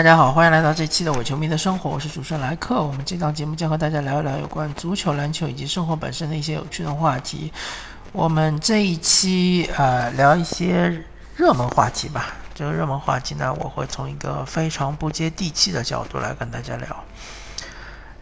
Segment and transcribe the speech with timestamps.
[0.00, 2.82] 大家好，欢迎来到这期的伪球迷的生活，我是主持人莱克。
[2.82, 7.52] 我们这档节目将和大家聊一聊有关足球、篮球以及生活本身的一些有趣的话题。
[8.12, 11.04] 我们这一期呃聊一些
[11.36, 12.28] 热门话题吧。
[12.54, 17.04] 这个热门话题呢，我会从一个非常不接地气的角度来跟大家聊。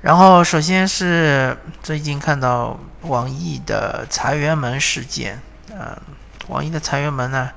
[0.03, 5.41] 然后，首先是最近看到网易的裁员门事件，
[5.71, 5.97] 嗯，
[6.49, 7.49] 网易的裁员门呢。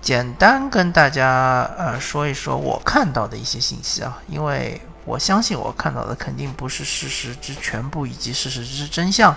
[0.00, 9.36] 简单跟大家呃说一说我看到的一些信息啊，因为我相信我看到的肯定不是事实之全部以及事实之真相，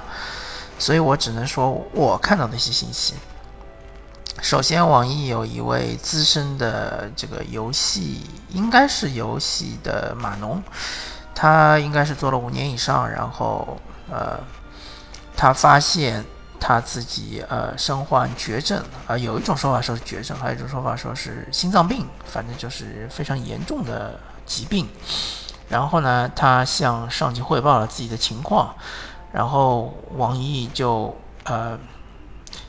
[0.78, 3.16] 所以我只能说我看到的一些信息。
[4.42, 10.62] 首先，网易有一位资深的这个游戏，应该是游戏的码农，
[11.34, 13.78] 他应该是做了五年以上，然后
[14.12, 14.40] 呃，
[15.36, 16.24] 他发现。
[16.60, 24.88] 他自己呃身患绝症啊，有一种说法说是绝症，还有一种说法说是心脏病，反正就是非常严重的疾病。
[25.70, 28.76] 然后呢，他向上级汇报了自己的情况，
[29.32, 31.78] 然后王毅就呃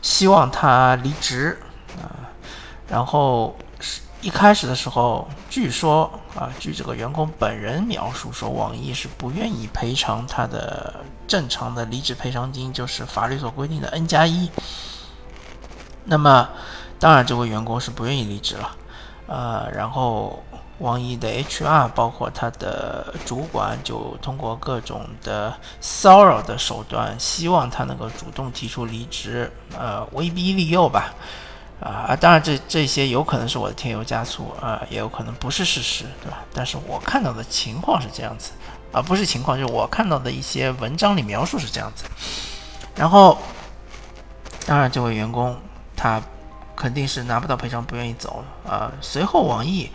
[0.02, 1.58] 希望他离职
[1.96, 2.28] 啊。
[2.88, 3.56] 然后
[4.20, 10.94] 一开始的时候，据说啊，据这个员工本人描述说，网易是不愿意赔偿他的。
[11.26, 14.50] 正常的离职赔偿金就是法律所规定的 N 加一。
[16.04, 16.48] 那么，
[16.98, 18.76] 当然这位员工是不愿意离职了，
[19.28, 20.42] 呃，然后
[20.78, 31.14] 网易的 HR 包括他的主管就通过各种的骚扰的手段，希望他能够主动提出离职，呃，威逼利诱吧，
[31.80, 36.38] 啊，当然这这些有可能是我的添油加醋啊，也有可能不是事实，对吧？
[36.52, 38.52] 但是我看到的情况是这样子。
[38.92, 42.04] 啊不是情况，就是我看到的一些文章里描述是这样子。
[42.96, 43.38] 然后，
[44.66, 45.56] 当然这位员工
[45.96, 46.20] 他
[46.74, 48.92] 肯定是拿不到赔偿，不愿意走了啊。
[49.00, 49.88] 随后网易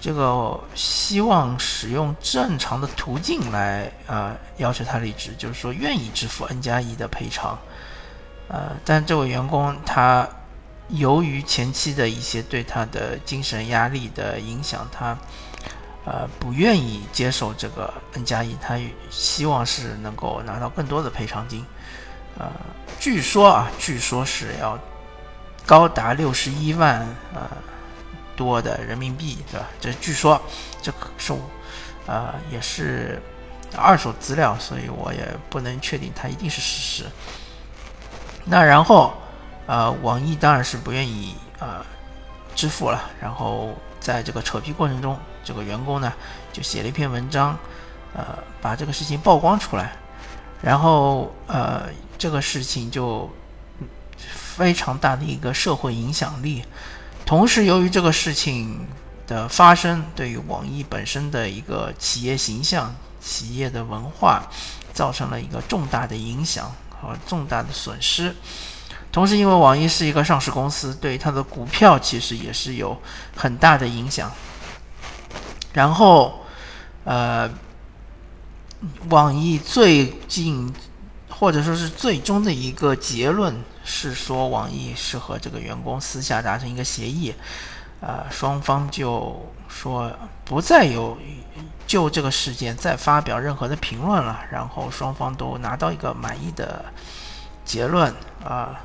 [0.00, 7.58] 这个希望使用正常的途径来啊要求他离职，就是说愿意支付 N 加一的赔偿。
[8.46, 10.28] 呃，但这位员工他
[10.88, 15.16] 由于前期的一些对他的精神压力的影响，他。
[16.08, 18.78] 呃，不愿意接受这个 N 加一，他
[19.10, 21.66] 希望是能够拿到更多的赔偿金。
[22.38, 22.48] 呃，
[23.00, 24.78] 据说啊，据说是要
[25.66, 27.00] 高达六十一万
[27.34, 27.50] 呃
[28.36, 29.66] 多的人民币，对吧？
[29.80, 30.40] 这据说，
[30.80, 31.34] 这可是
[32.06, 33.20] 呃也是
[33.76, 37.10] 二手资料，所以我也不能确定它一定是事实。
[38.44, 39.12] 那然后，
[39.66, 41.84] 呃，网易当然是不愿意呃
[42.54, 45.18] 支付了，然后在这个扯皮过程中。
[45.44, 46.12] 这个员工呢，
[46.52, 47.56] 就写了一篇文章，
[48.12, 49.92] 呃，把这个事情曝光出来，
[50.60, 51.84] 然后呃，
[52.18, 53.30] 这个事情就
[54.18, 56.64] 非常大的一个社会影响力。
[57.24, 58.88] 同时，由于这个事情
[59.28, 64.42] 的发生，对于网易本身的一个企业形象、企业的文化，
[64.92, 68.34] 造成了一个重大的影响和重大的损失。
[69.16, 73.00] 同时，因为网易是一个上市公司，对它的股票其实也是有
[73.34, 74.30] 很大的影响。
[75.72, 76.44] 然后，
[77.04, 77.48] 呃，
[79.08, 80.70] 网易最近
[81.30, 87.32] 或者说是最终的一个结论是说，网易是和这个员工私下达成一个协议，
[88.02, 90.12] 呃，双方就说
[90.44, 91.16] 不再有
[91.86, 96.84] 就这个事件再发表任何的评论了，然后双方都拿到一个满意的
[97.64, 98.82] 结论啊。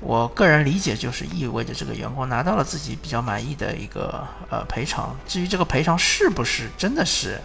[0.00, 5.16] 我个人理解就是意味着这个员工拿到了自己比较满意的一个呃赔偿。
[5.26, 7.40] 至于这个赔偿是不是真的是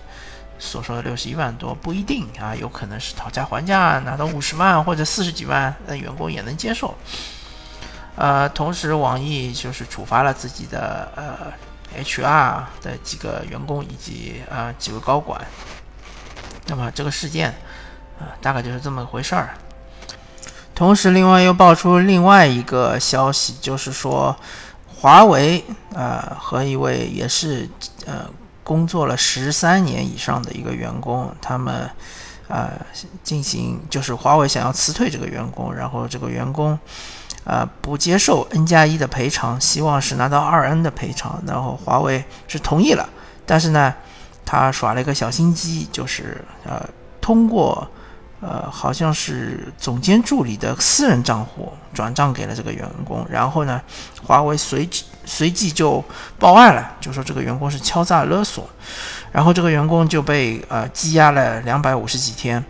[0.59, 6.95] 所说的六十一万多，不一定啊，有可能是讨价还价拿到五十万或者四十几万，那员工也能接受。
[8.15, 11.51] 呃，同时网易就是处罚了自己的呃
[12.03, 15.41] HR 的几个员工以及呃几位高管。
[16.67, 17.49] 那么这个事件
[18.19, 19.55] 啊大概就是这么回事儿。
[20.75, 24.35] 同时，另外又爆出另外一个消息，就是说，
[24.95, 27.69] 华为啊和一位也是
[28.07, 28.25] 呃
[28.63, 31.87] 工作了十三年以上的一个员工，他们
[32.47, 32.71] 啊
[33.23, 36.77] 进行就是华为想要辞退这个员工，然后这个员工
[37.45, 43.07] 啊不接受 N 加一的赔偿，希望是拿到二 N 的赔偿，然后华为是同意了，
[43.45, 43.93] 但是呢，
[44.43, 46.83] 他耍了一个小心机，就是呃
[47.21, 47.87] 通过。
[48.45, 53.81] 呃，好像是总监助理的私人账户转账给了这个员工，然后呢，
[54.21, 56.03] 华为随即随即就
[56.37, 58.69] 报案了，就说这个员工是敲诈勒索，
[59.31, 62.61] 然后这个员工就被呃羁押了两百五十几天，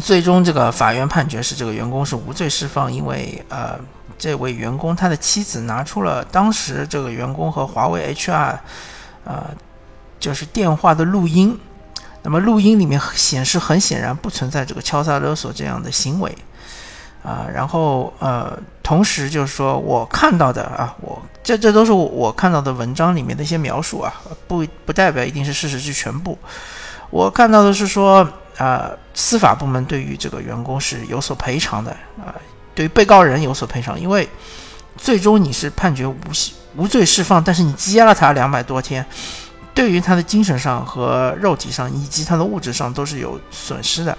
[0.00, 3.76] 最终这个法院判决是这个员工是无罪释放，因为呃
[4.16, 8.56] 这位员工他的妻子拿出了当时这个员工和华为 HR
[9.24, 9.50] 呃，
[10.20, 11.58] 就是电话的录音。
[12.26, 16.36] 那么录音里面显示，很显然不存在这个敲诈勒索这样的行为。
[17.22, 24.12] 啊，然后呃，同时就是说我看到的啊，我这这都是我看到的文章里面的一些描述啊，
[24.48, 26.36] 不不代表一定是事实之全部。
[27.10, 32.34] 我看到的是说，啊，司法部门对于这个员工是有所赔偿的啊，
[32.74, 34.28] 对于被告人有所赔偿，因为
[34.96, 36.16] 最终你是判决无
[36.74, 39.06] 无罪释放，但是你羁押了他两百多天，
[39.76, 44.16] 对于他的精神上和肉体上以及他的物质上都是有损失的。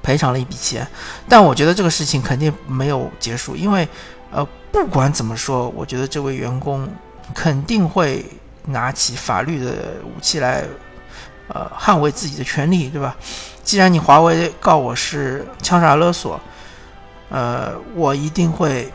[0.00, 0.86] 赔偿了一笔钱，
[1.28, 3.86] 但我觉得这个事情肯定没有结束，因为，
[4.30, 4.42] 呃，
[4.72, 6.88] 不管怎么说，我觉得这位员工
[7.34, 8.24] 肯定会
[8.66, 10.64] 拿起法律的武器来，
[11.48, 13.14] 呃，捍卫自己的权利，对吧？
[13.62, 16.40] 既然你华为告我是敲诈勒索，
[17.28, 18.90] 呃，我一定会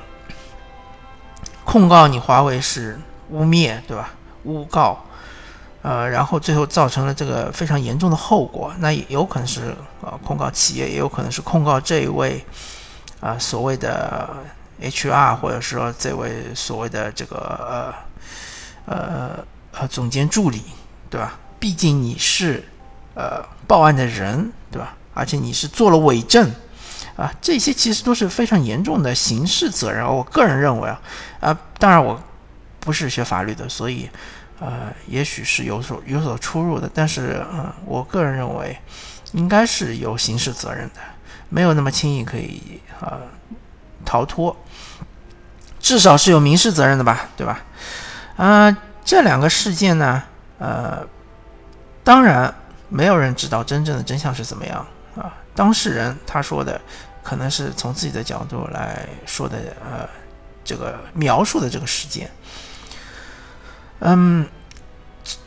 [1.63, 2.99] 控告你华为是
[3.29, 4.15] 污蔑，对吧？
[4.45, 5.05] 诬告。
[5.83, 12.41] 呃，然后最后造成了这个非常严重的后果，那也有可能是呃控告企业，也有可能是控告这一位
[13.19, 14.29] 啊所谓的
[14.81, 17.93] HR，或者说这位所谓的这个
[18.87, 20.61] 呃呃呃总监助理，
[21.09, 21.37] 对吧？
[21.59, 22.63] 毕竟你是
[23.13, 24.95] 呃报案的人，对吧？
[25.13, 26.49] 而且你是做了伪证
[27.17, 30.07] 啊，这些其实都是非常严重的刑事责任。
[30.07, 31.01] 我个人认为啊，
[31.41, 32.17] 啊，当然我
[32.79, 34.09] 不是学法律的，所以。
[34.59, 38.77] 呃，也许是有所有所出入的，但是，嗯，我个人认为，
[39.33, 41.01] 应该是有刑事责任的，
[41.49, 43.19] 没有那么轻易可以啊
[44.05, 44.55] 逃脱，
[45.79, 47.61] 至少是有民事责任的吧，对吧？
[48.37, 50.23] 啊，这两个事件呢，
[50.59, 51.05] 呃，
[52.03, 52.53] 当然
[52.87, 54.85] 没有人知道真正的真相是怎么样
[55.15, 55.33] 啊。
[55.55, 56.79] 当事人他说的
[57.21, 60.07] 可能是从自己的角度来说的，呃，
[60.63, 62.31] 这个描述的这个事件。
[63.99, 64.47] 嗯，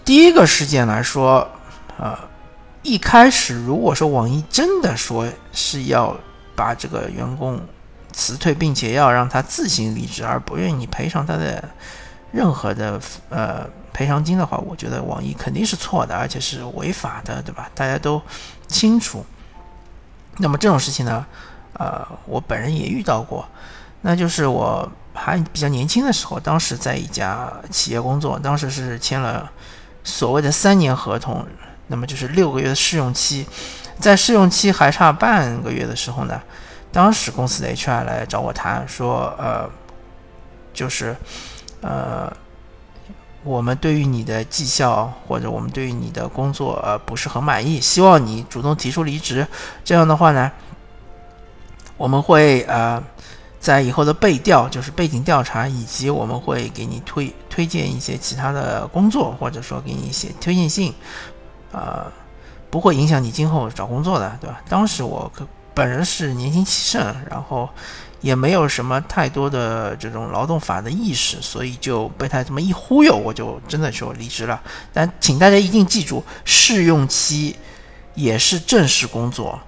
[0.04, 1.46] 第一个事件来说，
[1.98, 2.19] 呃，
[2.82, 6.16] 一开始如果说网易真的说是要
[6.54, 7.60] 把这个员工
[8.12, 11.62] 辞退，并且要让他自行离职，而不愿意赔偿他的
[12.32, 17.70] 任何的呃赔偿金的话，我觉得网易肯定是错的，而且是违法的，对吧？
[17.75, 18.20] 大家都
[18.66, 19.25] 清楚。
[20.38, 21.26] 那么这种事情呢，
[21.75, 23.46] 呃，我本人也遇到过，
[24.06, 24.88] 那就是我。
[25.19, 29.50] 还比较年轻的时候，当时在一家企业工作，当时是签了
[30.05, 31.43] 所谓的三年合同，
[31.87, 33.47] 那么就是六个月的试用期，
[33.99, 36.38] 在试用期还差半个月的时候呢，
[36.93, 39.67] 当时公司的 HR 来找我谈，说呃，
[40.75, 41.17] 就是
[41.81, 42.31] 呃，
[43.43, 49.47] 我们对于你的绩效或者我们对于你的工作呃不是很满意，希望你主动提出离职，
[49.82, 50.53] 这样的话呢，
[51.97, 53.03] 我们会呃。
[53.67, 60.95] 在以后的背调，就是背景调查，以及我们会给你推推荐一些其他的工作，或者说给你写推荐信，
[61.73, 62.07] 呃，
[62.71, 64.63] 不会影响你今后找工作的，对吧？
[64.69, 65.29] 当时我
[65.75, 67.69] 本人是年轻气盛，然后
[68.21, 74.63] 也没有什么太多的这种劳动法的意识，所以就被他这么一忽悠，我就真的就离职了。
[74.93, 77.57] 但请大家一定记住，试用期
[78.15, 79.59] 也是正式工作，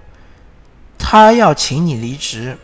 [0.97, 2.57] 他要请你离职。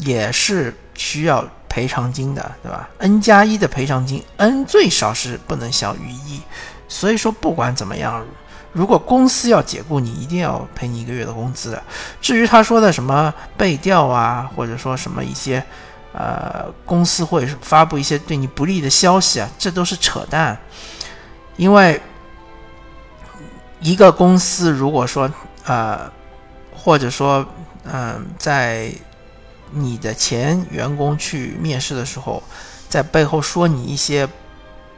[0.00, 6.40] 也是需要赔偿金的，对吧？n 加一的赔偿金，n 最少是不能小于一。
[6.88, 8.24] 所以说，不管怎么样，
[8.72, 11.80] 如果公司要解雇你，一定要赔你一个月的工资。
[12.20, 15.64] 至于他说的什么背调啊，或者说什么一些，
[16.12, 20.58] 呃，公司会发布一些对你不利的消息啊，这都是扯淡。
[21.56, 22.00] 因为
[23.78, 25.30] 一个公司如果说，
[25.64, 26.10] 呃，
[26.74, 27.46] 或者说，
[27.84, 28.92] 嗯，在
[29.72, 32.42] 你的前员工去面试的时候，
[32.88, 34.28] 在背后说你一些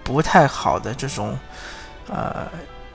[0.03, 1.39] 不太好的这种
[2.09, 2.47] 呃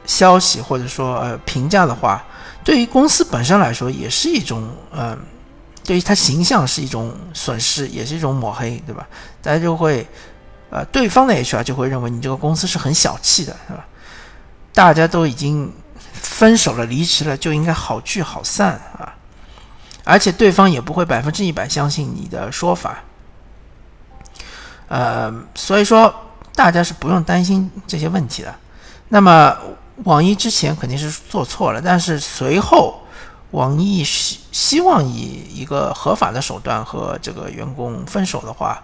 [0.06, 2.24] 消息，或者说呃评价的话，
[2.64, 5.18] 对于公司本身来说也是一种嗯，
[5.84, 9.08] 对于他形象是一种损失，也是一种抹黑，对吧？
[9.42, 10.08] 大家就会
[10.70, 13.86] 呃对方的 HR 就会认为你这个公司是很小气的，是吧？
[14.74, 15.74] 大家都已经
[16.14, 19.14] 分手了、离职了，就应该好聚好散啊。
[20.08, 23.04] 而且对方也不会百分之一百相信你的说法，
[24.88, 26.14] 呃，所以说
[26.56, 28.56] 大家是不用担心这些问题的。
[29.10, 29.58] 那么
[30.06, 33.02] 网易之前肯定是做错了，但是随后
[33.52, 38.82] 网易希希望以一个合法的手段和这个员工分手的话，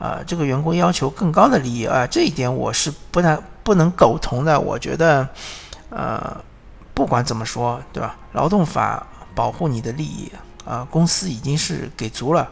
[0.00, 4.58] 啊，这个员工要求更高的利益啊，这一点我是不太不能苟同的。
[4.58, 5.28] 我觉得，
[5.90, 6.36] 呃，
[6.92, 8.16] 不管怎么说，对吧？
[8.32, 10.30] 劳动法保护你的利益。
[10.66, 12.46] 啊，公司已经是给足了，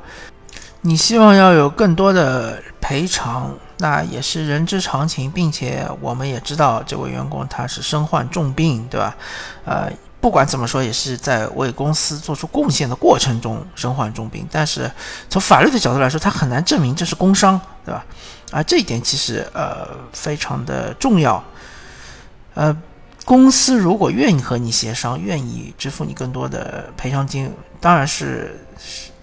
[0.83, 9.17] 你希望要有更多的赔偿，那也是人之常情，并且我们也知道这位员工他是身患重病，对吧？
[9.65, 9.91] 呃，
[10.21, 14.47] 不管怎么说，也是在为公司做出贡献的过程中身患重病。
[14.51, 14.91] 但是
[15.29, 18.05] 从法律的角度来说，他很难证明这是工伤，对吧？
[18.53, 21.43] 啊，这一点其实呃非常的重要。
[22.55, 22.77] 呃，
[23.25, 27.51] 公司如果愿意和你协商，愿意支付你更多的赔偿金，
[27.81, 28.61] 当然是。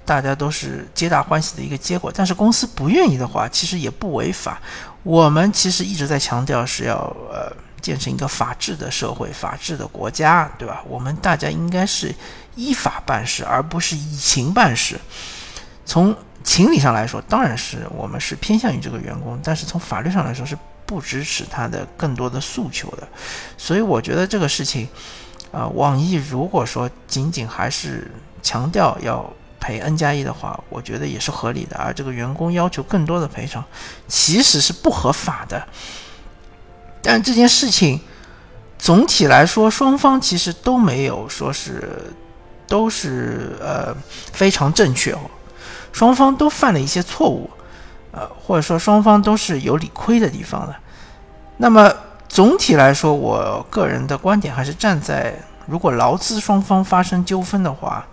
[0.03, 4.59] 大家都是皆大欢喜的一个结果，但是公司不愿意的话，其实也不违法。
[5.03, 6.95] 我们其实一直在强调是要
[7.31, 10.83] 呃建成一个法治的社会、法治的国家，对吧？
[10.89, 12.13] 我们大家应该是
[12.55, 14.99] 依法办事，而不是以情办事。
[15.85, 20.57] 从情理上来说，当然是我们是偏向于这个员工，但是从法律上来说是
[20.91, 23.07] 不支持他的更多的诉求的。
[23.57, 24.87] 所以我觉得这个事情，
[25.53, 28.11] 啊，网易如果说仅仅还是
[28.43, 29.33] 强调要。
[29.63, 31.77] 赔 N 加一的话，我觉得也是合理的。
[31.77, 33.63] 而这个员工要求更多的赔偿，
[34.07, 35.67] 其实是不合法的。
[37.03, 38.01] 但这件事情
[38.79, 42.11] 总体来说，双方其实都没有说是
[42.67, 43.95] 都是呃
[44.33, 45.29] 非常正确哦，
[45.93, 47.47] 双方都犯了一些错误，
[48.11, 50.75] 呃或者说双方都是有理亏的地方的。
[51.61, 51.93] 那么
[52.27, 55.35] 总体来说，我个人的观点还是站在，
[55.67, 58.05] 如果劳资双方发生纠纷的话。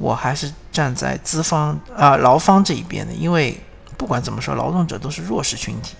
[0.00, 3.60] 我还是站在资方啊劳方这一边的，因为
[3.96, 5.96] 不管怎么说，劳动者都是弱势群体。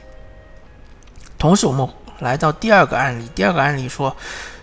[1.36, 1.88] 同时，我们
[2.20, 4.16] 来到第二个案例，第二个案例说，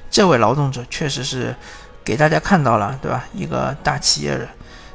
[0.09, 1.53] 这位劳动者确实是
[2.01, 3.25] 给大家看到了，对吧？
[3.33, 4.47] 一个大企业人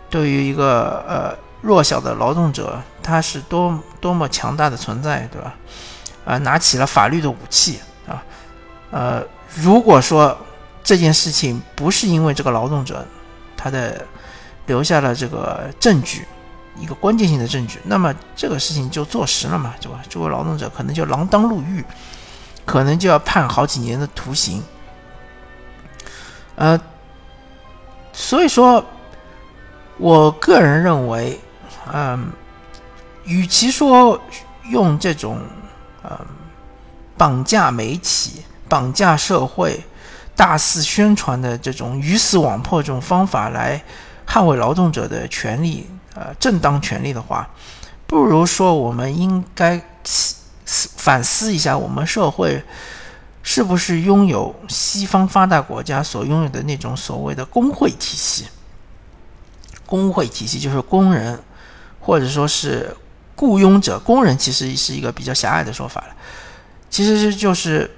[0.09, 5.55] 对于一个呃弱小的劳动者，他是多多么强大的存在，对吧？
[6.31, 8.23] 啊，拿起了法律的武器啊，
[8.93, 9.21] 呃，
[9.57, 10.39] 如果说
[10.85, 13.05] 这件事情不是因为这个劳动者
[13.57, 14.07] 他的
[14.67, 16.25] 留下了这个证据，
[16.79, 20.01] 一个关键性的证据，那么这个事情就坐实了嘛，对吧？
[20.09, 21.85] 这位劳动者可能就锒铛入狱，
[22.65, 24.63] 可能就要判好几年的徒刑。
[26.55, 26.81] 呃，
[28.13, 28.85] 所以说，
[29.99, 31.41] 我个人认为，
[31.93, 32.31] 嗯，
[33.25, 34.21] 与其说
[34.71, 35.41] 用这种
[36.05, 36.19] 嗯
[37.17, 39.85] 绑架媒体、绑架社会、
[40.35, 43.83] 大肆宣传的这种鱼死网破这种方法来。
[44.33, 47.51] 捍卫劳动者的权利，呃，正当权利的话，
[48.07, 49.83] 不如说我们应该
[50.65, 52.63] 反思一下，我们社会
[53.43, 58.47] 是不是拥有西方发达国家所拥有的那种所谓的工会体系？
[59.85, 61.37] 工会体系就是工人，
[61.99, 62.97] 或者说是
[63.41, 63.99] 雇佣者。
[63.99, 66.15] 工人其实是一个比较狭隘的说法了，
[66.91, 67.91] 其实就是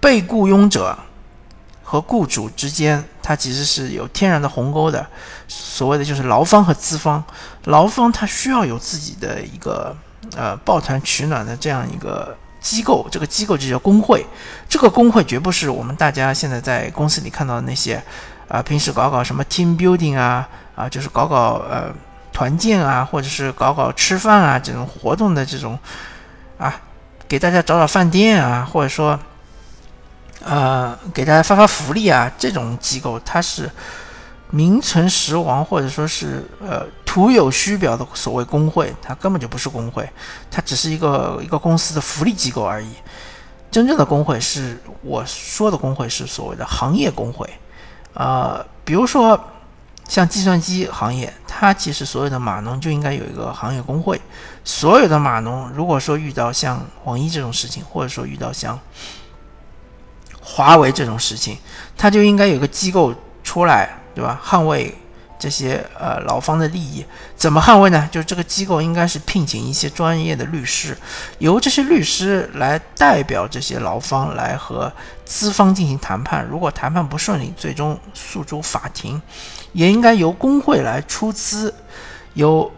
[0.00, 0.98] 被雇佣者。
[1.84, 5.06] 和雇主之间，它其实是有天然的鸿沟的。
[5.46, 7.22] 所谓的就是劳方和资方，
[7.64, 9.94] 劳方他需要有自己的一个
[10.34, 14.24] 呃抱团取暖的这样一个机构，这个机构就叫工会。
[14.70, 18.02] 这个工会绝不是我们大家现在在公司里看到的那些
[18.48, 21.92] 啊，平时搞搞什么 team building 啊啊，就是搞搞呃
[22.32, 25.78] 团建啊，或者是搞搞吃饭啊这种活动的这种
[26.58, 26.74] 啊，
[27.28, 29.18] 给大家找找饭店啊，或者说。
[30.44, 32.28] 呃，给大家发发福利啊！
[32.36, 33.70] 这种机构它是
[34.50, 40.10] 名存实亡，或者说是呃徒有虚表的所谓工会，它根本就不是工会，
[40.50, 42.88] 它只是一个一个公司的福利机构而已。
[43.70, 47.48] 真正的工会是我说的工会是所谓的行业工会。
[48.14, 49.40] 呃，比如说
[50.12, 54.20] 像计算机行业，它其实所有的码农就应该有一个行业工会。
[54.62, 58.78] 所有的码农如果说遇到像网易这种事情，或者说遇到像
[60.42, 61.56] 华为这种事情，
[61.96, 64.38] 它就应该有个机构出来，对吧？
[64.44, 64.94] 捍卫
[65.42, 68.08] 这些呃劳方的利益，怎么捍卫呢？
[68.12, 70.96] 就是这个机构应该是聘请一些专业的律师，
[71.38, 74.92] 由这些律师来代表这些劳方来和
[75.24, 76.46] 资方进行谈判。
[76.48, 79.20] 如果谈判不顺利，最终诉诸法庭，
[79.72, 81.74] 也应该由工会来出资，
[82.34, 82.70] 由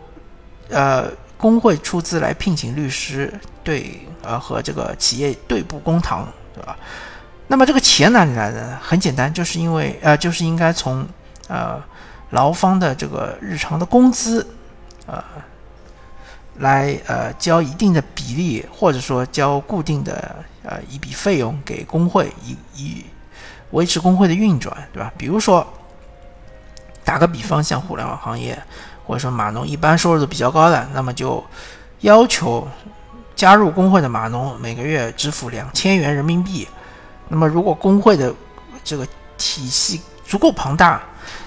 [0.71, 3.31] 呃工会出资来聘请律师，
[3.63, 6.75] 对呃和这个企业对簿公堂，对吧？
[7.47, 8.79] 那么这个钱哪里来的呢？
[8.81, 11.07] 很简单，就是因为呃，就是应该从
[11.47, 11.79] 呃
[12.35, 14.45] 劳方的这个日常的工资，
[15.07, 15.23] 呃，
[16.59, 23.05] 来呃交一定的比例，或者说交固定的呃一笔费用给工会，以以
[23.71, 25.13] 维持工会的运转，对吧？
[25.17, 25.65] 比如说
[27.05, 28.61] 打个比方，像互联网行业
[29.07, 31.43] 或者说码农，一般收入都比较高的，那么就
[32.01, 32.67] 要求
[33.37, 36.67] 加入工会的码农每个月支付两千元人民币。
[37.29, 38.35] 那么，如果工会的
[38.83, 39.07] 这个
[39.39, 41.01] 体系足够庞大，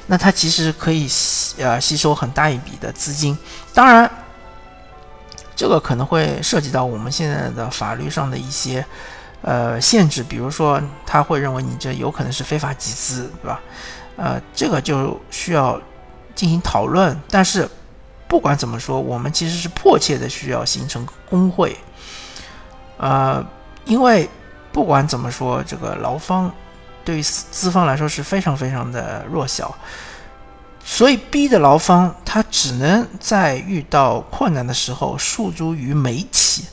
[0.07, 3.37] 那它其实可以吸呃吸收很大一笔的资金。
[3.73, 4.09] 当然，
[5.55, 8.83] 这个可能会涉及到我们现在的法律上的一些
[9.41, 13.59] 呃限制，比如说他会认为你这有可能是非法集资，对吧？
[14.15, 15.79] 呃，这个就需要
[16.33, 17.19] 进行讨论。
[17.29, 17.69] 但是
[18.27, 21.77] 不管怎么说，我们其实是迫切的需要形成工会，
[22.97, 23.45] 呃，
[23.85, 24.29] 因为
[24.71, 26.51] 不管怎么说，这个劳方
[27.07, 29.73] 对于资方来说是非常非常的弱小。
[30.83, 36.65] 所以，逼的劳方他只能在遇到困难的时候诉诸于媒体，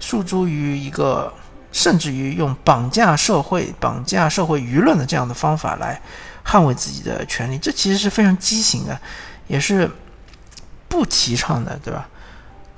[0.00, 1.30] 诉诸于一个，
[1.70, 6.00] 甚至于用绑架社会、绑架社会舆论的这样的方法来
[6.46, 7.58] 捍卫自己的权利。
[7.58, 8.98] 这其实是非常畸形的，
[9.48, 9.90] 也是
[10.88, 12.08] 不提倡的，对吧？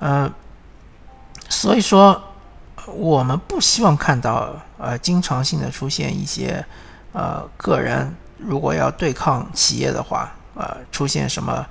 [0.01, 0.33] 嗯，
[1.49, 2.30] 所以说，
[2.95, 6.65] 我们不希望看到呃经常性的出现一些
[7.13, 10.31] 呃个人如果要对抗企业的话。
[10.53, 11.65] 呃，出现什么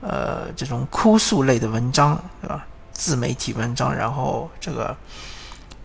[0.00, 2.64] 呃这种哭诉类的文章，对吧？
[2.92, 4.96] 自媒体文章，然后这个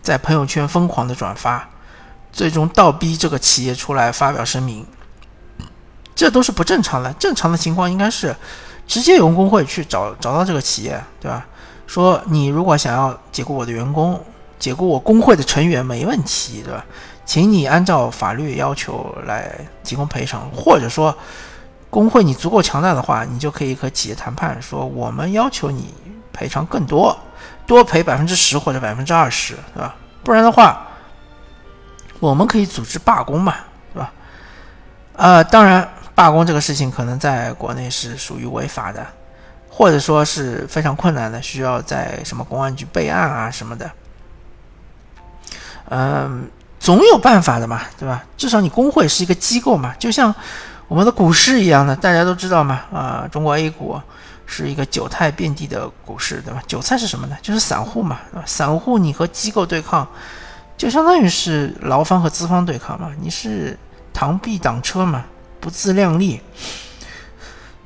[0.00, 1.68] 在朋友圈疯狂的转发，
[2.32, 4.86] 最终倒逼这个企业出来发表声明，
[6.14, 7.12] 这都是不正常的。
[7.14, 8.34] 正常的情况应该是
[8.86, 11.44] 直接由工会去找找到这个企业，对吧？
[11.86, 14.18] 说你如果想要解雇我的员工，
[14.58, 16.84] 解雇我工会的成员，没问题，对吧？
[17.24, 21.16] 请你按照法律要求来提供赔偿，或者说。
[21.90, 25.94] 工会你足够强大的话，你就可以和企业谈判，说我们要求你
[26.34, 27.18] 赔偿更多，
[27.66, 29.96] 多赔百分之十或者百分之二十，对吧？
[30.22, 30.86] 不然的话，
[32.20, 33.54] 我们可以组织罢工嘛，
[33.94, 34.12] 对吧？
[35.16, 39.06] 呃，当然，罢工这个事情可能在国内是属于违法的，
[39.70, 43.90] 或者说是非常困难的，需要在什么公安局备案啊什么的。
[45.90, 48.24] 嗯，总有办法的嘛，对吧？
[48.36, 50.34] 至少你工会是一个机构嘛，就像。
[50.88, 54.00] 我们的股市一样的，大家都知道嘛，啊，中国 A 股
[54.46, 56.62] 是一个韭菜遍地的股市，对吧？
[56.66, 57.36] 韭菜是什么呢？
[57.42, 58.42] 就是散户嘛，对吧？
[58.46, 60.08] 散户你和机构对抗，
[60.78, 63.78] 就相当于是劳方和资方对抗嘛，你是
[64.14, 65.26] 螳臂挡车嘛，
[65.60, 66.40] 不自量力，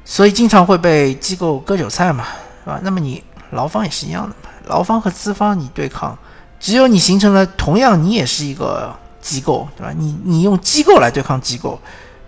[0.04, 2.24] 所以经常会被机构割韭菜嘛，
[2.62, 2.78] 是吧？
[2.84, 6.16] 那么你劳方也是一样的嘛，劳方和资方你对抗，
[6.62, 9.92] 只有你形成了同样你也是一个机构，对吧？
[9.94, 11.78] 你你用机构来对抗机构。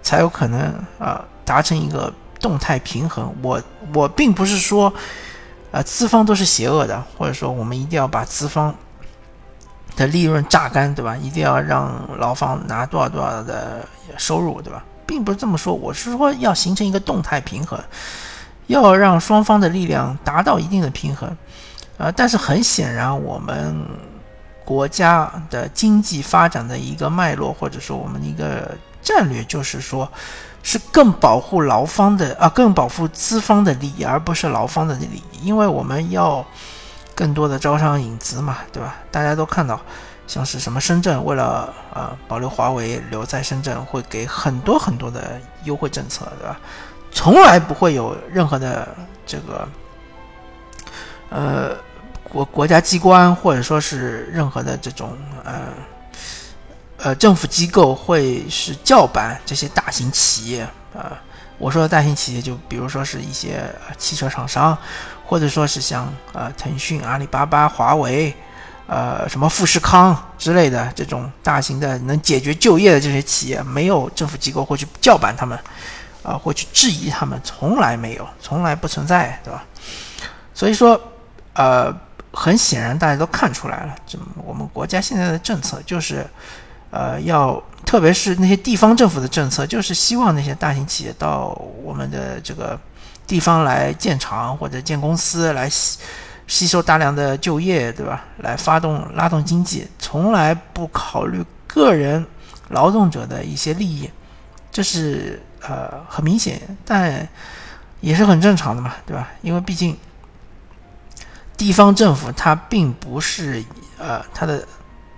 [0.04, 0.60] 才有可能
[0.98, 3.34] 啊达成一个动态平衡。
[3.40, 3.58] 我
[3.94, 4.92] 我并不是说，
[5.72, 8.74] 啊资方都是邪恶的，或者说我们一定要把资方
[9.96, 11.16] 的利润榨干，对吧？
[11.16, 14.84] 一定要让劳方拿多少多少的收入，对吧？
[15.06, 17.82] 并不是这么说，我是说要形成一个动态平衡，
[18.66, 21.34] 要让双方的力量达到一定的平衡。
[21.96, 23.74] 啊，但是很显然，我们
[24.64, 28.76] 国家的经济发展的一个脉络，或者说我们的一个。
[29.04, 30.10] 战略就是说，
[30.62, 35.22] 是更保护劳方的啊，更保护资方的利益，而不是劳方的利益。
[35.42, 36.42] 因为我们要
[37.14, 38.96] 更多的招商引资嘛，对吧？
[39.10, 39.78] 大家都看到，
[40.26, 46.58] 像是什么深圳为了啊保留华为留在深圳，会给很多很多的优惠政策，对吧？
[47.12, 48.88] 从来不会有任何的
[49.26, 49.68] 这个
[51.28, 51.76] 呃
[52.34, 55.52] 国国家机关或者说是任何的这种呃。
[56.96, 60.62] 呃，政府机构会是叫板这些大型企业
[60.94, 61.20] 啊。
[61.58, 63.62] 我说的大型企业，就比如说是一些
[63.98, 64.78] 汽车厂商，
[65.26, 68.34] 或者说是像呃腾讯、阿里巴巴、华为，
[68.86, 75.58] 呃什么富士康之类的这种大型的能解决就业的这些企业，没有政府机构会去叫板他们，
[76.22, 79.62] 啊，会去质疑他们，从来没有，从来不存在，对吧？
[80.54, 80.98] 所以说，
[81.52, 81.94] 呃，
[82.34, 86.26] 很显然大家都看出来了，这我们国家现在的政策就是。
[86.96, 91.48] 呃，要特别是那些地方政府的政策，就是希望那些大型企业到
[91.82, 92.78] 我们的这个
[93.26, 95.98] 地方来建厂或者建公司，来吸
[96.46, 98.22] 吸收大量的就业，对吧？
[98.36, 102.24] 来发动拉动经济，从来不考虑个人
[102.68, 104.08] 劳动者的一些利益，
[104.70, 107.28] 这是呃很明显，但
[108.00, 109.28] 也是很正常的嘛，对吧？
[109.42, 109.98] 因为毕竟
[111.56, 113.64] 地方政府它并不是
[113.98, 114.66] 呃它的。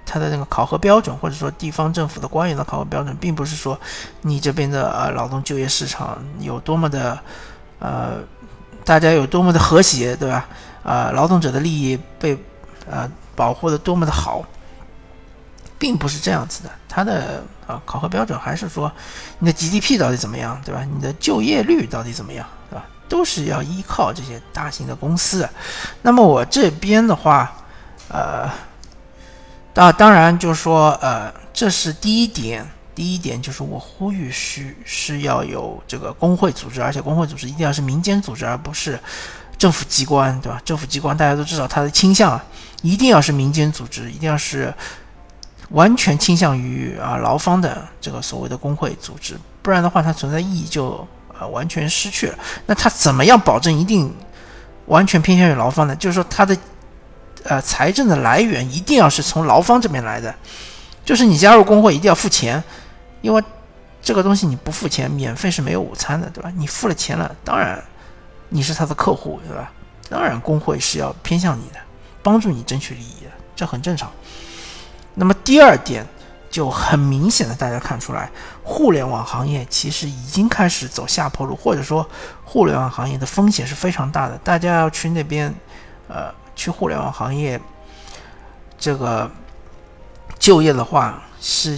[0.09, 3.77] 它的那个考核标准，或者说地方政府的官员的考核标准，并不是说
[4.23, 7.19] 你这边的呃劳动就业市场有多么的
[7.81, 8.19] 呃
[8.85, 10.47] 大家有多么的和谐，对吧？
[10.85, 12.39] 啊，劳动者的利益被
[12.89, 14.45] 呃保护的多么的好，
[15.77, 16.71] 并不是这样子的。
[16.89, 18.91] 它的啊考核标准还是说
[19.41, 20.85] 你的 GDP 到底怎么样，对吧？
[20.85, 22.47] 你的就业率到底怎么样，
[23.09, 25.49] 都是要依靠这些大型的公司。
[26.03, 27.57] 那么我这边的话，
[28.09, 28.51] 呃。
[29.75, 32.67] 啊，当然就是说，呃，这是第一点。
[32.95, 38.99] 第一点就是我呼吁需是要有这个工会组织，而且工会组织一定要是民间组织，而不是
[39.59, 40.59] 政府机关，对吧？
[40.65, 42.43] 政府机关大家都知道它的倾向啊，
[42.81, 44.73] 一定要是民间组织，一定要是
[45.73, 51.07] 完全倾向于啊劳方的这个所谓的工会组织，不然的话它存在意义就
[51.39, 52.39] 啊完全失去了。
[52.67, 54.15] 那他怎么样保证一定
[54.87, 55.95] 完全偏向于劳方呢？
[55.97, 56.57] 就是说他的
[57.45, 60.35] 呃财政的来源一定要是从劳方这边来的，
[61.05, 62.63] 就是你加入工会一定要付钱，
[63.21, 63.43] 因为。
[64.03, 66.49] 这个东西你不付钱，免费是没有午餐的，对吧？
[66.57, 67.83] 你付了钱了，当然
[68.51, 69.73] 你是他的客户，对吧？
[70.09, 71.81] 当然工会是要偏向你的，
[72.23, 74.09] 帮助你争取利益的，这很正常。
[75.13, 76.07] 那么第二点
[76.57, 78.31] 就很明显的，大家看出来，
[78.65, 82.09] 互联网行业其实已经开始走下坡路，或者说
[82.47, 84.39] 互联网行业的风险是非常大的。
[84.39, 85.55] 大家要去那边，
[86.09, 87.61] 呃，去互联网行业
[88.79, 89.31] 这个
[90.39, 91.77] 就业的话，是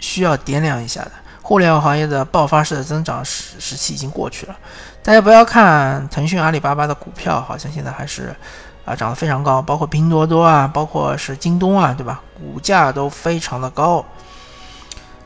[0.00, 1.12] 需要掂量一下的。
[1.40, 4.58] 互联网行业的爆发式的增长时时期已经过去了，
[5.00, 8.34] 大家不要看腾讯、阿里巴巴的股票，好像现在还是
[8.88, 12.22] 啊涨得非常高，包括拼多多啊，包括是京东啊，对吧？
[12.38, 14.04] 股价都非常的高。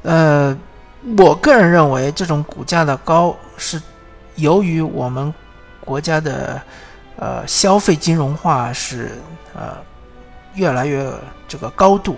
[0.03, 0.57] 呃，
[1.16, 3.81] 我个人认为这种股价的高是
[4.35, 5.33] 由于我们
[5.81, 6.61] 国家的
[7.16, 9.12] 呃消费金融化是
[9.55, 9.77] 呃
[10.55, 11.09] 越来越
[11.46, 12.16] 这个高度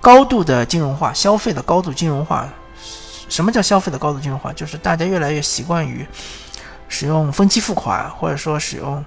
[0.00, 2.48] 高度的金融化，消费的高度金融化。
[3.28, 4.52] 什么叫消费的高度金融化？
[4.52, 6.06] 就是大家越来越习惯于
[6.88, 9.02] 使用分期付款，或者说使用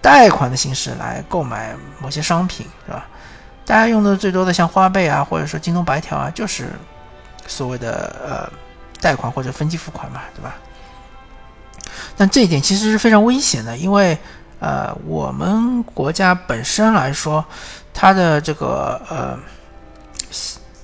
[0.00, 3.06] 贷款的形式来购买某些商品，是吧？
[3.64, 6.70] 大家用的最多的像花呗啊，或者说京东白条啊，就是
[7.46, 8.52] 所谓的呃
[9.00, 10.54] 贷款或者分期付款嘛，对吧？
[12.16, 14.16] 但这一点其实是非常危险的，因为
[14.60, 17.44] 呃我们国家本身来说，
[17.92, 19.38] 它的这个呃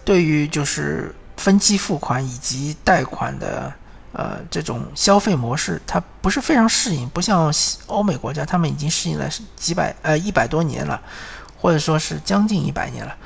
[0.05, 1.15] 对于就是。
[1.37, 3.71] 分期付款以及贷款的
[4.15, 7.53] 呃这种消费模式，它不是非常适应，不像
[7.87, 11.01] 欧美国家，他们已经适应了几百呃一百多年了，
[11.61, 13.17] 或者说是将近一百年了，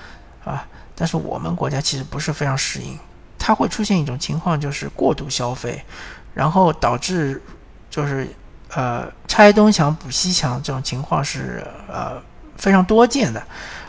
[0.44, 2.98] 啊，但是我们国家其实不是非常适应，
[3.38, 5.84] 它会出现一种情况，就是过度消费，
[6.32, 7.42] 然后导致
[7.90, 8.26] 就是
[8.74, 12.20] 呃拆东墙补西墙这种情况是呃
[12.56, 13.42] 非常多见的，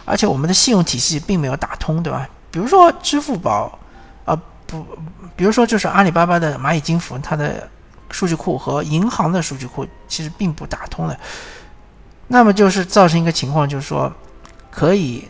[0.04, 2.28] 而且我们的信用体系并没有打通，对吧？
[2.52, 3.80] 比如说支付宝。
[4.70, 4.86] 不，
[5.36, 7.68] 比如说就是阿里巴巴的蚂蚁金服，它的
[8.12, 11.20] 数据库和银行的数据库其实并不打通的，
[12.28, 14.14] 那么就是造成一个情况，就是说
[14.70, 15.28] 可以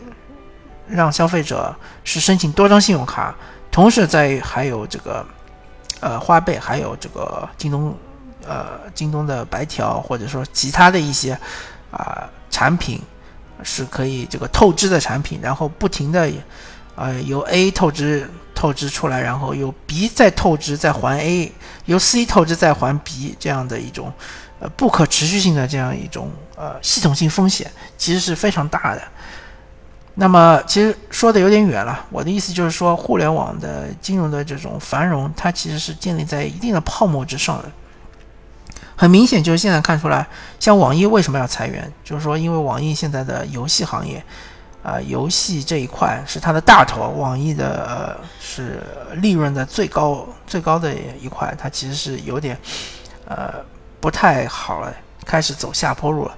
[0.86, 1.74] 让消费者
[2.04, 3.34] 是申请多张信用卡，
[3.70, 5.24] 同时在还有这个
[6.00, 7.96] 呃花呗，还有这个京东
[8.46, 11.32] 呃京东的白条，或者说其他的一些
[11.90, 13.00] 啊产品
[13.62, 16.30] 是可以这个透支的产品，然后不停的
[16.94, 18.28] 呃由 A 透支。
[18.60, 21.50] 透支出来，然后由 B 再透支再还 A，
[21.86, 24.12] 由 C 透支再还 B，这样的一种
[24.60, 29.00] 呃不可持续性的这样一种呃系统性风险，其实是非常大的。
[30.14, 37.70] 那么其实说的有点远了，我的意思就是说，互联网的金融的这种繁荣，它其实是建立在一定的泡沫之上的。
[38.94, 40.26] 很明显，就是现在看出来，
[40.58, 44.22] 像网易为什么要裁员，就是说因为网易现在的游戏行业。
[44.82, 48.82] 啊，游戏这一块是它的大头，网易的是
[49.16, 52.56] 利润的最高最高的一块，它其实是有点
[53.26, 53.52] 呃
[54.00, 54.90] 不太好了，
[55.26, 56.34] 开始走下坡路了。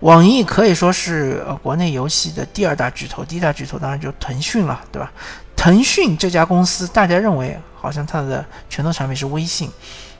[0.00, 5.12] 网易可以说是呃国内游戏的第二大巨头，第一大巨头当然就腾讯了，对吧？
[5.54, 9.70] 腾讯这家公司，大家认为好像它的拳头产品是微信，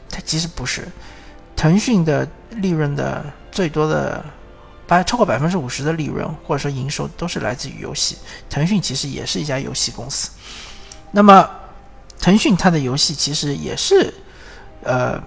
[0.08, 0.86] 它其实不是，
[1.56, 4.24] 腾讯的利润的最多的。
[4.86, 8.18] 百超过百分之五十的利润或者说营收都是来自于游戏。
[8.50, 10.30] 腾讯其实也是一家游戏公司。
[11.12, 11.48] 那么，
[12.20, 14.12] 腾讯它的游戏其实也是
[14.82, 15.22] 呃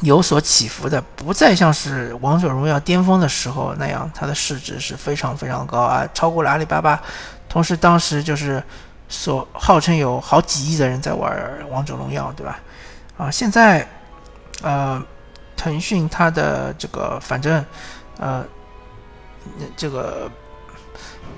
[0.00, 7.00] 有所起伏的，不再像是王者荣耀巅峰的时候那样，它的市值是非常非常高啊，超过了阿里巴巴。
[7.48, 8.62] 同时，当时就是
[9.08, 11.32] 所号称有好几亿的人在玩
[11.70, 12.58] 王者荣耀，对吧？
[13.16, 13.86] 啊，现在
[14.62, 15.02] 呃，
[15.56, 17.64] 腾讯它的这个反正。
[18.18, 18.44] 呃，
[19.76, 20.30] 这个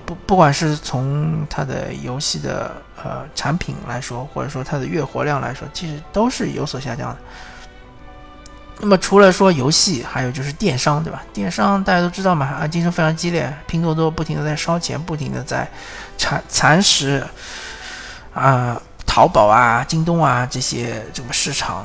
[0.06, 2.70] 不不管是从它的游戏的
[3.02, 7.16] 呃产品来说，或者说它的月活量来说，其实都是有所下降的。
[8.80, 11.22] 那么除了说游戏，还有就是电商，对吧？
[11.32, 15.68] 电商大家都知道嘛，啊，竞争非常激烈，拼多多不停的在烧钱，不停的在
[16.16, 17.26] 蚕蚕食
[18.32, 21.84] 啊，淘宝啊、京东啊这些这个市场，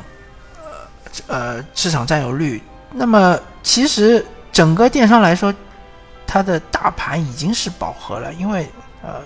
[1.27, 2.61] 呃呃市场占有率。
[2.91, 4.25] 那么其实。
[4.53, 5.53] 整个电商来说，
[6.27, 8.69] 它的大盘已经是饱和了，因为
[9.01, 9.19] 呃，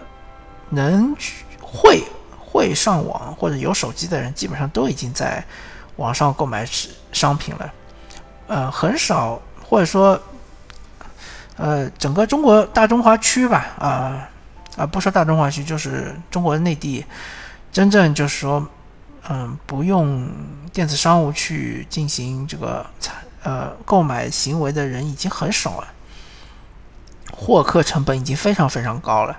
[0.69, 1.13] 能
[1.61, 2.01] 会
[2.39, 5.43] 会上网或者有手机的人，基本上都已经在
[5.97, 6.65] 网上购买
[7.11, 7.73] 商品了，
[8.47, 10.17] 呃，很少或者说，
[11.57, 14.29] 呃，整个中国大中华区吧，啊
[14.77, 17.05] 啊，不说大中华区，就是中国内地，
[17.71, 18.65] 真正就是说，
[19.27, 20.29] 嗯，不用
[20.71, 23.11] 电子商务去进行这个采
[23.47, 25.88] 呃购买行为的人已经很少了，
[27.31, 29.38] 获客成本已经非常非常高了，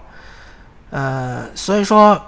[0.91, 2.21] 呃，所以说。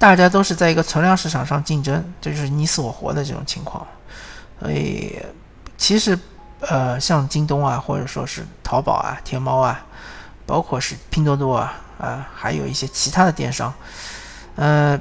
[0.00, 3.86] 大家都是在一个存量市场上竞争，这就是你死我活的这种情况。
[4.58, 5.14] 所以，
[5.76, 6.18] 其实，
[6.60, 9.84] 呃，像京东啊，或者说是淘宝啊、天猫啊，
[10.46, 13.70] 包括是拼多多啊，啊，还有一些其他的电商，
[14.56, 14.98] 呃，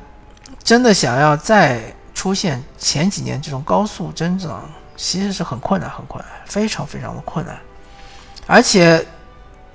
[0.62, 1.82] 真的想要再
[2.14, 4.70] 出现前几年这种高速增长，
[5.02, 7.58] 其实是很困难、很困难，非常非常的困难。
[8.46, 9.04] 而且，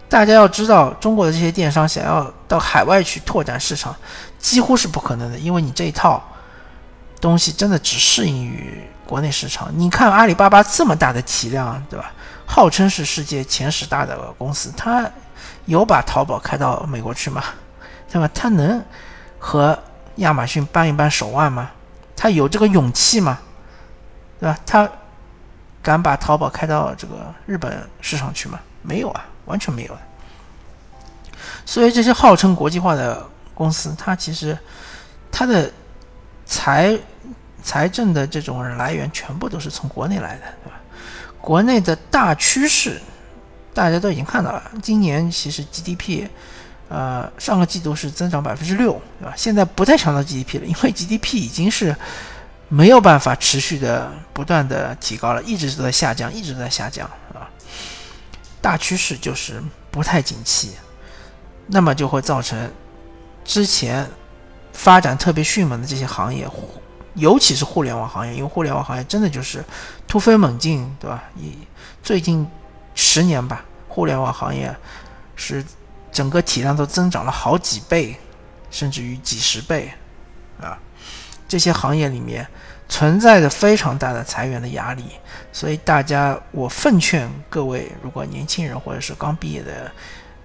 [0.07, 3.97] 大家要知道，中国的这些电商想要到海外去拓展市场。
[4.39, 6.23] 几乎是不可能的，因为你这一套
[7.19, 9.71] 东西真的只适应于国内市场。
[9.75, 12.13] 你看阿里巴巴这么大的体量，对吧？
[12.45, 15.11] 号称是世界前十大的公司，它
[15.65, 17.43] 有把淘宝开到美国去吗？
[18.13, 18.29] 对吧？
[18.35, 18.85] 它能
[19.39, 19.79] 和
[20.17, 21.71] 亚马逊扳一扳手腕吗？
[22.15, 23.39] 它有这个勇气吗？
[24.39, 24.59] 对吧？
[24.67, 24.87] 它
[25.85, 28.59] 敢把淘宝开到这个日本市场去吗？
[28.83, 30.01] 没有啊，完全没有啊。
[31.65, 33.25] 所以这些号称国际化的。
[33.57, 34.59] 公司它其实
[35.31, 35.73] 它的
[36.45, 36.99] 财
[37.63, 40.81] 财政的这种来源全部都是从国内来的，对吧？
[41.41, 43.01] 国内的大趋势
[43.73, 46.27] 大家都已经看到了，今年其实 GDP
[46.89, 49.33] 呃上个季度是增长百分之六，对吧？
[49.37, 51.95] 现在不再强调 GDP 了，因为 GDP 已经是
[52.69, 57.49] 没有办法持续的不断的提高了，一直都在下降，一直都在下降啊。
[58.61, 60.73] 大趋势就是不太景气，
[61.67, 62.73] 那么就会造成。
[63.45, 64.09] 之前
[64.73, 66.49] 发展特别迅猛的这些行业，
[67.13, 69.63] 尤其是互联网行业，因为互联网行业真的就是
[70.09, 71.25] 突飞猛进，对吧？
[71.37, 71.53] 以
[72.03, 72.49] 最近
[72.95, 74.75] 十年吧，互联网行业
[75.37, 75.63] 是
[76.11, 78.19] 整个体量都增长了好几倍，
[78.71, 79.93] 甚至于几十倍
[80.59, 80.79] 啊！
[81.47, 82.47] 这些行业里面
[82.89, 85.05] 存在着非常大的裁员的压力，
[85.53, 89.93] 所以大家，我奉劝各位，如果年轻人或者是刚毕业的，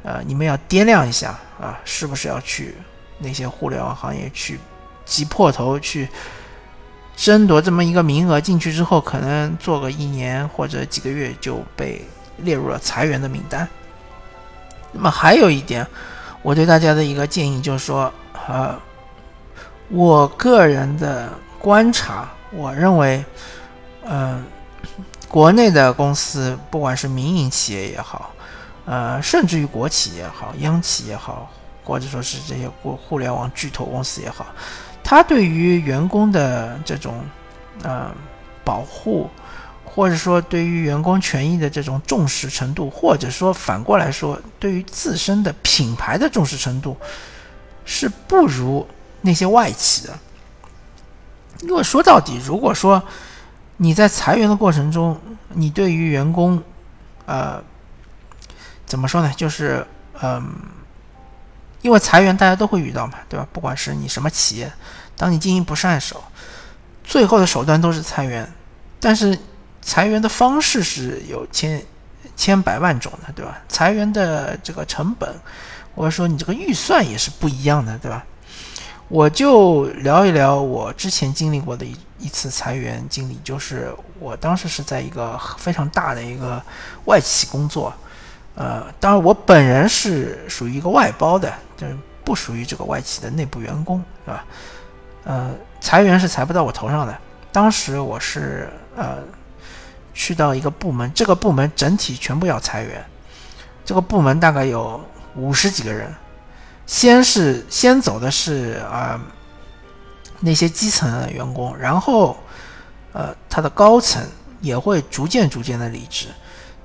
[0.03, 2.75] 呃，你们要掂量一下啊，是不是要去。
[3.21, 4.57] 那些互联网行业去
[5.03, 6.07] 挤破头去
[7.17, 12.01] 争夺这么一个名额进去之后，可能做个一年或者几个月就被
[12.37, 13.67] 列入了裁员的名单。
[14.93, 15.85] 那么还有一点，
[16.41, 18.09] 我对大家的一个建议就是说，
[18.47, 18.79] 呃，
[19.89, 23.23] 我个人的观察，我认为，
[24.05, 24.43] 嗯，
[25.27, 28.31] 国内的公司，不管是民营企业也好，
[28.85, 31.51] 呃，甚至于国企也好，央企也好。
[31.81, 34.45] 或者说是这些互互联网巨头公司也好，
[35.03, 37.23] 他对于员工的这种
[37.81, 38.11] 呃
[38.63, 39.27] 保护，
[39.83, 46.95] 或者说对于员工权益的这种重视程度，或者说反过来说，对于自身的品牌的重视程度，
[47.85, 48.87] 是不如
[49.21, 50.17] 那些外企的。
[51.61, 53.03] 因为说到底，如果说
[53.77, 56.61] 你在裁员的过程中，你对于员工，
[57.25, 57.61] 呃，
[58.85, 59.31] 怎么说呢？
[59.35, 59.85] 就是
[60.21, 60.51] 嗯。
[61.81, 63.47] 因为裁员大家都会遇到嘛，对吧？
[63.53, 64.69] 不管是你什么企业，
[65.15, 66.21] 当你经营不善的时候，
[67.05, 68.45] 最后的手段都是裁员。
[68.99, 69.39] 但是
[69.81, 71.81] 裁员的方式是有千
[72.35, 73.61] 千百万种的，对吧？
[73.69, 75.33] 裁员的这个成本，
[75.95, 78.25] 或者说你这个预算也是不一样的，对吧？
[79.09, 86.61] 我就聊一聊我之前经历过的一一次裁员经历，就是我当时是在一个非常大的一个
[87.05, 87.91] 外企工作。
[88.53, 94.45] 呃，当然，我本人是属于一个外包的，就是不属于这个外企的内部员工，是吧？
[95.23, 97.17] 呃，裁员是裁不到我头上的。
[97.51, 99.17] 当时我是呃
[100.13, 103.03] 去到一个部门，这个部门整体全部要裁员，
[103.83, 105.03] 这个部门大概有
[105.35, 106.13] 五十几个人。
[106.89, 109.21] 先是先走的是啊
[110.39, 112.35] 那些基层的员工，然后
[113.13, 114.19] 呃他的高层
[114.59, 116.29] 也会逐渐逐渐的离职。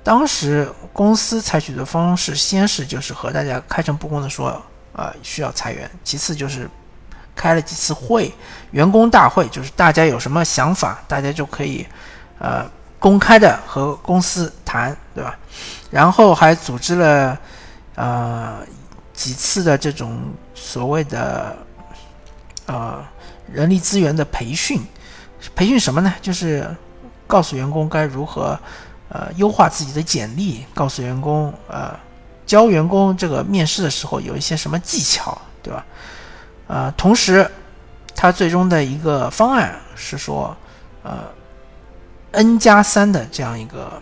[0.03, 4.61] 当时公司采取的方式，先是就是和大家开诚布公的说，
[4.93, 6.69] 呃，需要裁员；其次就是
[7.35, 8.31] 开了几次会，
[8.69, 11.83] 员工大会，就是大家有什么想法，大家就可以
[12.37, 15.35] 呃公开的和公司谈，对吧？
[15.89, 17.35] 然后还组织了
[17.95, 18.59] 呃
[19.15, 20.19] 几次的这种
[20.53, 21.55] 所谓的
[22.65, 23.03] 呃
[23.51, 24.81] 人力资源的培训，
[25.55, 26.13] 培训什么呢？
[26.21, 26.67] 就是
[27.25, 28.59] 告诉员工该如何。
[29.07, 31.97] 呃，优化自己的简历，告诉员工，呃，
[32.45, 35.85] 教员工这个面试的时候有一些什么技巧，对吧？
[36.67, 37.49] 呃，同时，
[38.15, 40.57] 他最终的一个方案是说，
[41.03, 41.19] 呃
[42.31, 44.01] ，N 加三的这样一个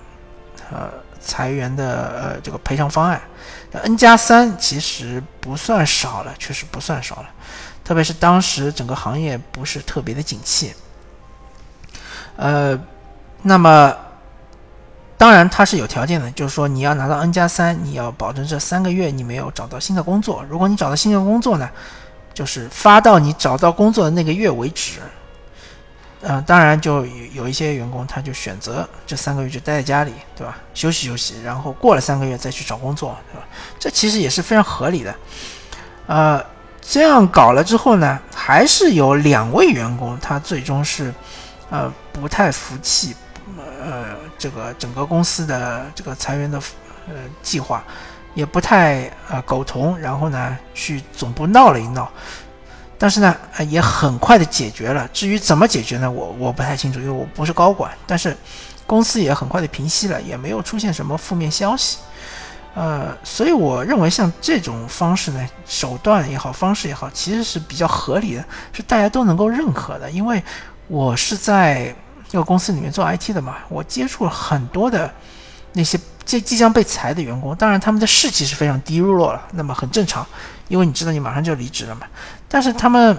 [0.71, 1.85] 呃裁员的
[2.19, 3.21] 呃这个赔偿方案。
[3.81, 7.29] N 加三其实不算少了，确实不算少了，
[7.83, 10.73] 特别是当时整个行业不是特别的景气。
[12.35, 12.79] 呃，
[13.41, 13.95] 那么
[15.17, 20.45] 当然它是有条件的，就是说你要拿到 N 加三，你要保证这三个月你没有找到新的工作。
[20.47, 21.69] 如果你找到新的工作呢，
[22.33, 24.99] 就是发到你找到工作的那个月为止。
[26.23, 30.57] 嗯，当然就有一些员工他就选择这三个月就待在家里，对吧？
[30.73, 33.45] 休息休息，然后过了三个月再去找工作，对吧？
[33.77, 35.15] 这其实也是非常合理的。
[36.07, 36.43] 呃，
[36.81, 41.13] 这样搞了之后呢，还是有两位员工他最终是。
[41.69, 43.15] 呃，不太服气，
[43.83, 46.59] 呃，这个整个公司的这个裁员的
[47.07, 47.83] 呃计划，
[48.35, 52.11] 也不太呃苟同，然后呢，去总部闹了一闹，
[53.03, 53.35] 但是呢，
[53.67, 55.05] 也很快的解决了。
[55.11, 57.91] 至于怎么解决呢，我我不太清楚，因为我不是高管。
[58.07, 58.33] 但是
[58.87, 61.97] 公司也很快的平息了，也没有出现什么负面消息。
[62.73, 70.41] 呃，所以我认为像这种方式呢，手段也好，方式也好，其实是比较合理的，是大家都能够认可的，因为。
[70.89, 71.95] 我是在
[72.27, 75.09] 这个公司里面做 IT 的嘛，我接触了很多的
[75.71, 80.27] 那些即即将被裁的员工，当然他们的士气是非常低落了，那么很正常，
[80.67, 82.05] 因为你知道你马上就离职了嘛。
[82.53, 83.17] 但是他们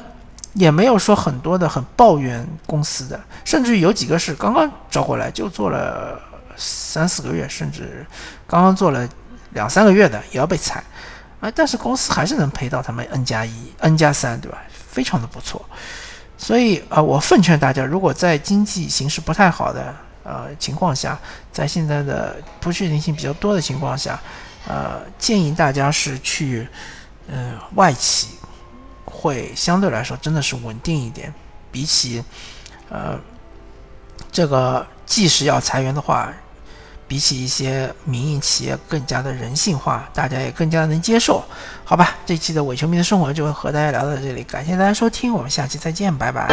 [0.53, 6.21] 也没有说很多的很抱怨公司的，甚至于有几个是刚刚招过来就做了
[6.57, 8.07] 三四个月，甚至
[8.47, 9.09] 刚刚做了
[9.51, 10.81] 两三个月的也要被裁，
[11.41, 14.59] 啊，但是公司还是能赔到他们 N 加一、N 加三，对吧？
[14.89, 15.61] 非常的不错。
[16.39, 19.93] 所以啊，我奉劝大家，如果在经济形势不太好的
[20.23, 21.19] 呃情况下，
[21.51, 24.17] 在现在的不确定性比较多的情况下，
[24.69, 26.69] 呃，建议大家是去
[27.27, 28.29] 嗯外企，
[29.25, 31.33] 会相对来说真的是稳定一点，
[31.73, 32.23] 比起
[32.91, 33.19] 呃
[34.31, 36.31] 这个即使要裁员的话。
[37.07, 41.45] 比起一些民营企业更加的人性化，大家也更加能接受，
[41.85, 42.17] 好吧？
[42.25, 46.49] 这期的伪球迷的生活就和大家聊到这里，感谢大家收听，我们下期再见，拜拜。